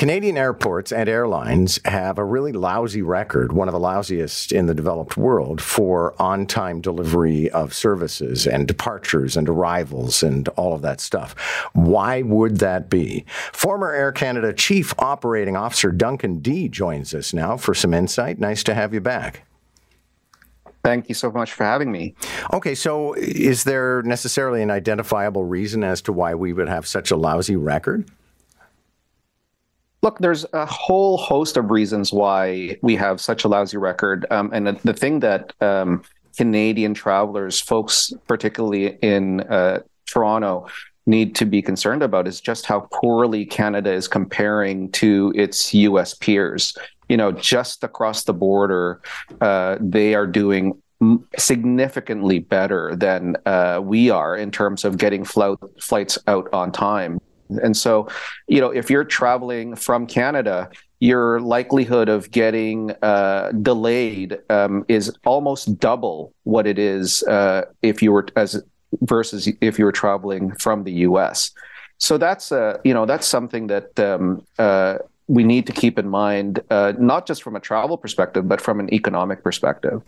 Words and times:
Canadian 0.00 0.38
airports 0.38 0.92
and 0.92 1.10
airlines 1.10 1.78
have 1.84 2.16
a 2.16 2.24
really 2.24 2.52
lousy 2.52 3.02
record, 3.02 3.52
one 3.52 3.68
of 3.68 3.74
the 3.74 3.78
lousiest 3.78 4.50
in 4.50 4.64
the 4.64 4.72
developed 4.72 5.18
world, 5.18 5.60
for 5.60 6.14
on 6.18 6.46
time 6.46 6.80
delivery 6.80 7.50
of 7.50 7.74
services 7.74 8.46
and 8.46 8.66
departures 8.66 9.36
and 9.36 9.46
arrivals 9.46 10.22
and 10.22 10.48
all 10.56 10.72
of 10.72 10.80
that 10.80 11.02
stuff. 11.02 11.34
Why 11.74 12.22
would 12.22 12.60
that 12.60 12.88
be? 12.88 13.26
Former 13.52 13.92
Air 13.92 14.10
Canada 14.10 14.54
Chief 14.54 14.94
Operating 14.98 15.54
Officer 15.54 15.92
Duncan 15.92 16.38
Dee 16.38 16.70
joins 16.70 17.12
us 17.12 17.34
now 17.34 17.58
for 17.58 17.74
some 17.74 17.92
insight. 17.92 18.38
Nice 18.38 18.62
to 18.62 18.74
have 18.74 18.94
you 18.94 19.02
back. 19.02 19.42
Thank 20.82 21.10
you 21.10 21.14
so 21.14 21.30
much 21.30 21.52
for 21.52 21.64
having 21.64 21.92
me. 21.92 22.14
Okay, 22.54 22.74
so 22.74 23.12
is 23.12 23.64
there 23.64 24.00
necessarily 24.00 24.62
an 24.62 24.70
identifiable 24.70 25.44
reason 25.44 25.84
as 25.84 26.00
to 26.00 26.12
why 26.14 26.34
we 26.34 26.54
would 26.54 26.70
have 26.70 26.88
such 26.88 27.10
a 27.10 27.16
lousy 27.16 27.56
record? 27.56 28.10
Look, 30.02 30.18
there's 30.18 30.46
a 30.52 30.64
whole 30.64 31.18
host 31.18 31.56
of 31.56 31.70
reasons 31.70 32.12
why 32.12 32.78
we 32.82 32.96
have 32.96 33.20
such 33.20 33.44
a 33.44 33.48
lousy 33.48 33.76
record. 33.76 34.26
Um, 34.30 34.50
and 34.52 34.66
the, 34.66 34.80
the, 34.82 34.94
thing 34.94 35.20
that 35.20 35.52
um, 35.60 36.02
Canadian 36.36 36.94
travelers, 36.94 37.60
folks, 37.60 38.12
particularly 38.26 38.96
in 39.02 39.40
uh, 39.42 39.80
Toronto, 40.06 40.68
need 41.06 41.34
to 41.34 41.44
be 41.44 41.60
concerned 41.60 42.02
about 42.02 42.26
is 42.26 42.40
just 42.40 42.64
how 42.64 42.88
poorly 42.92 43.44
Canada 43.44 43.92
is 43.92 44.08
comparing 44.08 44.90
to 44.92 45.32
its 45.34 45.74
US 45.74 46.14
peers. 46.14 46.76
You 47.08 47.16
know, 47.16 47.32
just 47.32 47.84
across 47.84 48.24
the 48.24 48.32
border, 48.32 49.02
uh, 49.40 49.76
they 49.80 50.14
are 50.14 50.26
doing 50.26 50.80
significantly 51.38 52.38
better 52.38 52.94
than 52.94 53.36
uh, 53.46 53.80
we 53.82 54.10
are 54.10 54.36
in 54.36 54.50
terms 54.50 54.84
of 54.84 54.98
getting 54.98 55.24
flights 55.24 56.18
out 56.26 56.48
on 56.52 56.72
time. 56.72 57.20
And 57.62 57.76
so, 57.76 58.08
you 58.46 58.60
know, 58.60 58.70
if 58.70 58.90
you're 58.90 59.04
traveling 59.04 59.76
from 59.76 60.06
Canada, 60.06 60.70
your 61.00 61.40
likelihood 61.40 62.08
of 62.08 62.30
getting 62.30 62.92
uh, 63.02 63.52
delayed 63.62 64.38
um, 64.50 64.84
is 64.88 65.12
almost 65.24 65.78
double 65.78 66.32
what 66.44 66.66
it 66.66 66.78
is 66.78 67.22
uh, 67.24 67.62
if 67.82 68.02
you 68.02 68.12
were 68.12 68.26
as 68.36 68.62
versus 69.02 69.48
if 69.60 69.78
you 69.78 69.84
were 69.84 69.92
traveling 69.92 70.52
from 70.56 70.84
the 70.84 70.92
U.S. 71.08 71.52
So 71.98 72.18
that's 72.18 72.52
uh, 72.52 72.78
you 72.84 72.94
know 72.94 73.06
that's 73.06 73.26
something 73.26 73.66
that 73.68 73.98
um, 73.98 74.44
uh, 74.58 74.98
we 75.30 75.44
need 75.44 75.64
to 75.64 75.72
keep 75.72 75.96
in 75.96 76.08
mind, 76.08 76.60
uh, 76.70 76.92
not 76.98 77.24
just 77.24 77.44
from 77.44 77.54
a 77.54 77.60
travel 77.60 77.96
perspective, 77.96 78.48
but 78.48 78.60
from 78.60 78.80
an 78.80 78.92
economic 78.92 79.44
perspective. 79.44 80.02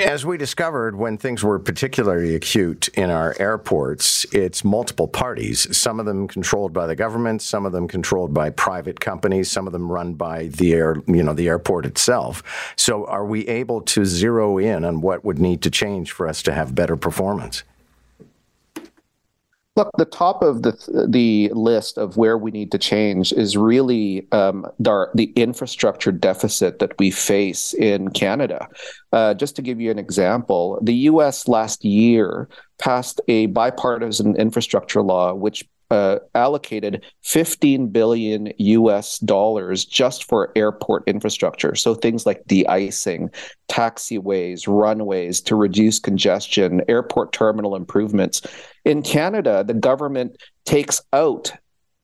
As 0.00 0.26
we 0.26 0.36
discovered 0.36 0.96
when 0.96 1.16
things 1.16 1.44
were 1.44 1.60
particularly 1.60 2.34
acute 2.34 2.88
in 2.88 3.08
our 3.08 3.36
airports, 3.38 4.26
it's 4.32 4.64
multiple 4.64 5.06
parties, 5.06 5.76
some 5.76 6.00
of 6.00 6.06
them 6.06 6.26
controlled 6.26 6.72
by 6.72 6.88
the 6.88 6.96
government, 6.96 7.40
some 7.40 7.66
of 7.66 7.70
them 7.70 7.86
controlled 7.86 8.34
by 8.34 8.50
private 8.50 8.98
companies, 8.98 9.48
some 9.48 9.68
of 9.68 9.72
them 9.72 9.92
run 9.92 10.14
by 10.14 10.48
the 10.48 10.72
air, 10.72 10.96
you 11.06 11.22
know, 11.22 11.34
the 11.34 11.46
airport 11.46 11.86
itself. 11.86 12.42
So 12.76 13.06
are 13.06 13.24
we 13.24 13.46
able 13.46 13.80
to 13.82 14.04
zero 14.04 14.58
in 14.58 14.84
on 14.84 15.00
what 15.02 15.24
would 15.24 15.38
need 15.38 15.62
to 15.62 15.70
change 15.70 16.10
for 16.10 16.26
us 16.26 16.42
to 16.42 16.52
have 16.52 16.74
better 16.74 16.96
performance? 16.96 17.62
Look, 19.78 19.92
the 19.96 20.06
top 20.06 20.42
of 20.42 20.62
the 20.62 21.06
the 21.08 21.52
list 21.54 21.98
of 21.98 22.16
where 22.16 22.36
we 22.36 22.50
need 22.50 22.72
to 22.72 22.78
change 22.78 23.32
is 23.32 23.56
really 23.56 24.26
um, 24.32 24.66
the, 24.80 25.06
the 25.14 25.32
infrastructure 25.36 26.10
deficit 26.10 26.80
that 26.80 26.98
we 26.98 27.12
face 27.12 27.74
in 27.74 28.10
Canada. 28.10 28.66
Uh, 29.12 29.34
just 29.34 29.54
to 29.54 29.62
give 29.62 29.80
you 29.80 29.92
an 29.92 29.98
example, 30.00 30.80
the 30.82 30.94
U.S. 31.12 31.46
last 31.46 31.84
year 31.84 32.48
passed 32.80 33.20
a 33.28 33.46
bipartisan 33.46 34.34
infrastructure 34.34 35.00
law 35.00 35.32
which 35.32 35.64
uh, 35.90 36.18
allocated 36.34 37.04
15 37.22 37.88
billion 37.88 38.52
US 38.58 39.18
dollars 39.20 39.84
just 39.84 40.24
for 40.24 40.52
airport 40.54 41.04
infrastructure. 41.06 41.74
So 41.74 41.94
things 41.94 42.26
like 42.26 42.44
de-icing, 42.46 43.30
taxiways, 43.70 44.64
runways 44.66 45.40
to 45.42 45.56
reduce 45.56 45.98
congestion, 45.98 46.82
airport 46.88 47.32
terminal 47.32 47.74
improvements. 47.74 48.42
In 48.88 49.02
Canada, 49.02 49.62
the 49.64 49.74
government 49.74 50.38
takes 50.64 51.02
out 51.12 51.52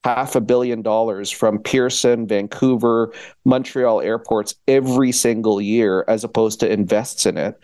half 0.04 0.36
a 0.36 0.40
billion 0.42 0.82
dollars 0.82 1.30
from 1.30 1.58
Pearson, 1.58 2.26
Vancouver, 2.26 3.10
Montreal 3.46 4.02
airports 4.02 4.54
every 4.68 5.10
single 5.10 5.62
year 5.62 6.04
as 6.08 6.24
opposed 6.24 6.60
to 6.60 6.70
invests 6.70 7.24
in 7.24 7.38
it. 7.38 7.58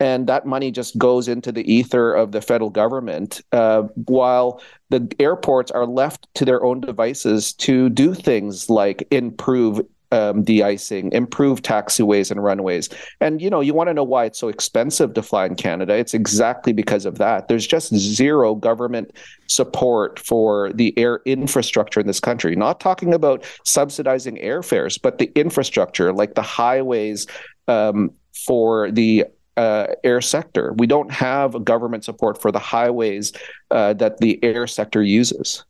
And 0.00 0.26
that 0.26 0.46
money 0.46 0.70
just 0.70 0.96
goes 0.96 1.28
into 1.28 1.52
the 1.52 1.70
ether 1.70 2.14
of 2.14 2.32
the 2.32 2.40
federal 2.40 2.70
government 2.70 3.42
uh, 3.52 3.82
while 4.06 4.62
the 4.88 5.06
airports 5.20 5.70
are 5.70 5.86
left 5.86 6.26
to 6.36 6.46
their 6.46 6.64
own 6.64 6.80
devices 6.80 7.52
to 7.52 7.90
do 7.90 8.14
things 8.14 8.70
like 8.70 9.06
improve 9.10 9.82
um, 10.12 10.44
de-icing, 10.44 11.10
improve 11.12 11.62
taxiways 11.62 12.30
and 12.30 12.44
runways. 12.44 12.88
And 13.20 13.42
you 13.42 13.50
know, 13.50 13.60
you 13.60 13.74
want 13.74 13.88
to 13.88 13.94
know 13.94 14.04
why 14.04 14.26
it's 14.26 14.38
so 14.38 14.48
expensive 14.48 15.14
to 15.14 15.22
fly 15.22 15.46
in 15.46 15.56
Canada? 15.56 15.94
It's 15.96 16.14
exactly 16.14 16.72
because 16.72 17.06
of 17.06 17.18
that. 17.18 17.48
There's 17.48 17.66
just 17.66 17.94
zero 17.96 18.54
government 18.54 19.12
support 19.48 20.20
for 20.20 20.72
the 20.74 20.96
air 20.98 21.20
infrastructure 21.24 22.00
in 22.00 22.06
this 22.06 22.20
country. 22.20 22.54
Not 22.54 22.78
talking 22.78 23.14
about 23.14 23.44
subsidizing 23.64 24.36
airfares, 24.36 25.00
but 25.00 25.18
the 25.18 25.32
infrastructure, 25.34 26.12
like 26.12 26.34
the 26.34 26.42
highways 26.42 27.26
um, 27.66 28.12
for 28.46 28.90
the 28.90 29.24
uh, 29.56 29.86
air 30.04 30.20
sector. 30.20 30.74
We 30.76 30.86
don't 30.86 31.10
have 31.10 31.64
government 31.64 32.04
support 32.04 32.40
for 32.40 32.52
the 32.52 32.58
highways 32.58 33.32
uh, 33.70 33.94
that 33.94 34.18
the 34.18 34.42
air 34.42 34.66
sector 34.66 35.02
uses. 35.02 35.64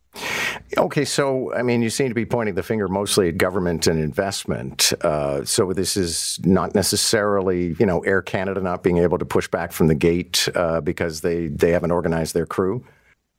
Okay, 0.77 1.05
so 1.05 1.53
I 1.53 1.61
mean, 1.61 1.81
you 1.81 1.89
seem 1.89 2.09
to 2.09 2.15
be 2.15 2.25
pointing 2.25 2.55
the 2.55 2.63
finger 2.63 2.87
mostly 2.87 3.29
at 3.29 3.37
government 3.37 3.87
and 3.87 3.99
investment. 3.99 4.93
Uh, 5.01 5.43
so 5.43 5.71
this 5.73 5.97
is 5.97 6.39
not 6.43 6.73
necessarily, 6.73 7.75
you 7.79 7.85
know, 7.85 7.99
Air 8.01 8.21
Canada 8.21 8.61
not 8.61 8.83
being 8.83 8.97
able 8.97 9.17
to 9.17 9.25
push 9.25 9.47
back 9.47 9.71
from 9.71 9.87
the 9.87 9.95
gate 9.95 10.47
uh, 10.55 10.81
because 10.81 11.21
they 11.21 11.47
they 11.47 11.71
haven't 11.71 11.91
organized 11.91 12.33
their 12.33 12.45
crew. 12.45 12.83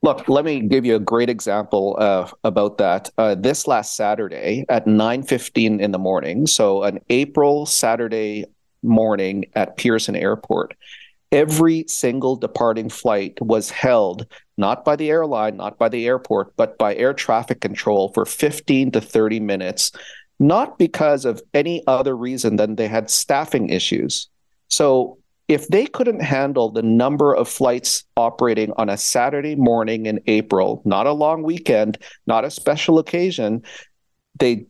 Look, 0.03 0.29
let 0.29 0.45
me 0.45 0.61
give 0.61 0.85
you 0.85 0.97
a 0.97 1.01
great 1.01 1.31
example 1.31 1.97
uh, 1.99 2.29
about 2.45 2.79
that. 2.79 3.11
Uh, 3.17 3.35
this 3.35 3.67
last 3.67 3.97
Saturday 3.97 4.65
at 4.69 4.87
9:15 4.87 5.81
in 5.81 5.91
the 5.93 5.99
morning, 5.99 6.47
so 6.47 6.83
an 6.83 7.01
April 7.09 7.67
Saturday 7.67 8.45
morning 8.83 9.47
at 9.55 9.77
Pearson 9.77 10.15
Airport. 10.15 10.75
Every 11.35 11.85
single 11.89 12.37
departing 12.37 12.89
flight 12.89 13.41
was 13.41 13.69
held 13.69 14.25
not 14.57 14.85
by 14.85 14.95
the 14.95 15.11
airline, 15.11 15.57
not 15.57 15.79
by 15.79 15.89
the 15.89 16.07
airport, 16.07 16.55
but 16.57 16.79
by 16.79 16.95
air 16.95 17.13
traffic 17.13 17.61
control 17.61 18.13
for 18.15 18.25
15 18.25 18.93
to 18.93 19.01
30 19.01 19.41
minutes, 19.41 19.91
not 20.39 20.79
because 20.79 21.25
of 21.25 21.43
any 21.53 21.83
other 21.89 22.17
reason 22.17 22.55
than 22.55 22.77
they 22.77 22.87
had 22.87 23.11
staffing 23.11 23.69
issues. 23.69 24.29
So 24.69 25.19
if 25.49 25.67
they 25.67 25.87
couldn't 25.87 26.23
handle 26.23 26.71
the 26.71 26.83
number 26.83 27.35
of 27.35 27.49
flights 27.49 28.05
operating 28.17 28.73
on 28.77 28.89
a 28.89 28.97
Saturday 28.97 29.57
morning 29.57 30.07
in 30.07 30.21
April, 30.29 30.83
not 30.85 31.09
a 31.09 31.13
long 31.13 31.43
weekend, 31.43 31.99
not 32.29 32.45
a 32.45 32.51
special 32.51 33.01
occasion, 33.01 33.63
they 34.39 34.67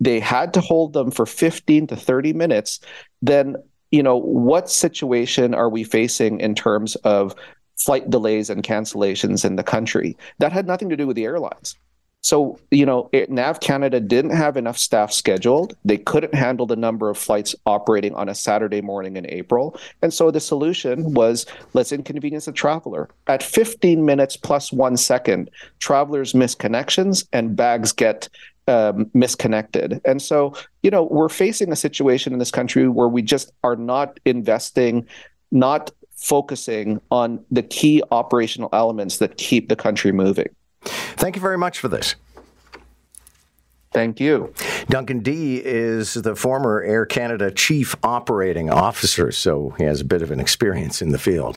they 0.00 0.18
had 0.18 0.54
to 0.54 0.60
hold 0.60 0.94
them 0.94 1.12
for 1.12 1.26
15 1.26 1.88
to 1.88 1.96
30 1.96 2.32
minutes, 2.32 2.80
then 3.22 3.56
you 3.90 4.02
know 4.02 4.16
what 4.16 4.70
situation 4.70 5.54
are 5.54 5.68
we 5.68 5.84
facing 5.84 6.40
in 6.40 6.54
terms 6.54 6.96
of 6.96 7.34
flight 7.78 8.10
delays 8.10 8.50
and 8.50 8.62
cancellations 8.62 9.44
in 9.44 9.56
the 9.56 9.62
country? 9.62 10.16
That 10.38 10.52
had 10.52 10.66
nothing 10.66 10.88
to 10.90 10.96
do 10.96 11.06
with 11.06 11.16
the 11.16 11.24
airlines. 11.24 11.76
So, 12.20 12.58
you 12.70 12.84
know, 12.84 13.08
NAV 13.12 13.60
Canada 13.60 14.00
didn't 14.00 14.32
have 14.32 14.56
enough 14.56 14.76
staff 14.76 15.12
scheduled. 15.12 15.76
They 15.84 15.98
couldn't 15.98 16.34
handle 16.34 16.66
the 16.66 16.76
number 16.76 17.08
of 17.08 17.16
flights 17.16 17.54
operating 17.64 18.14
on 18.14 18.28
a 18.28 18.34
Saturday 18.34 18.80
morning 18.80 19.16
in 19.16 19.24
April. 19.30 19.78
And 20.02 20.12
so 20.12 20.30
the 20.30 20.40
solution 20.40 21.14
was 21.14 21.46
let's 21.74 21.92
inconvenience 21.92 22.46
the 22.46 22.52
traveler. 22.52 23.08
At 23.28 23.42
15 23.42 24.04
minutes 24.04 24.36
plus 24.36 24.72
one 24.72 24.96
second, 24.96 25.50
travelers 25.78 26.34
miss 26.34 26.54
connections 26.54 27.24
and 27.32 27.54
bags 27.54 27.92
get 27.92 28.28
um, 28.68 29.10
misconnected. 29.14 30.00
And 30.04 30.20
so, 30.20 30.54
you 30.82 30.90
know, 30.90 31.04
we're 31.04 31.28
facing 31.28 31.72
a 31.72 31.76
situation 31.76 32.32
in 32.32 32.38
this 32.38 32.50
country 32.50 32.86
where 32.88 33.08
we 33.08 33.22
just 33.22 33.50
are 33.64 33.76
not 33.76 34.20
investing, 34.24 35.06
not 35.50 35.90
focusing 36.14 37.00
on 37.10 37.44
the 37.50 37.62
key 37.62 38.02
operational 38.10 38.68
elements 38.72 39.18
that 39.18 39.36
keep 39.36 39.68
the 39.68 39.76
country 39.76 40.12
moving. 40.12 40.48
Thank 40.82 41.36
you 41.36 41.42
very 41.42 41.58
much 41.58 41.78
for 41.78 41.88
this. 41.88 42.14
Thank 43.90 44.20
you. 44.20 44.52
Duncan 44.90 45.20
Dee 45.20 45.62
is 45.64 46.12
the 46.14 46.36
former 46.36 46.82
Air 46.82 47.06
Canada 47.06 47.50
Chief 47.50 47.96
Operating 48.02 48.68
Officer, 48.68 49.32
so 49.32 49.70
he 49.78 49.84
has 49.84 50.02
a 50.02 50.04
bit 50.04 50.20
of 50.20 50.30
an 50.30 50.40
experience 50.40 51.00
in 51.00 51.10
the 51.10 51.18
field. 51.18 51.56